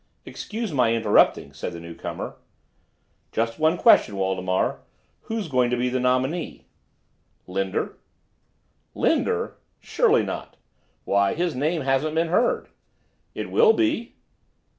"Excuse 0.25 0.73
my 0.73 0.95
interrupting," 0.95 1.53
said 1.53 1.73
the 1.73 1.79
new 1.79 1.93
comer. 1.93 2.37
"Just 3.31 3.59
one 3.59 3.77
question, 3.77 4.15
Waldemar. 4.15 4.79
Who's 5.29 5.47
going 5.47 5.69
to 5.69 5.77
be 5.77 5.89
the 5.89 5.99
nominee?" 5.99 6.65
"Linder." 7.45 7.99
"Linder? 8.95 9.57
Surely 9.79 10.23
not! 10.23 10.57
Why, 11.05 11.35
his 11.35 11.53
name 11.53 11.81
hasn't 11.81 12.15
been 12.15 12.29
heard." 12.29 12.69
"It 13.35 13.51
will 13.51 13.73
be." 13.73 14.15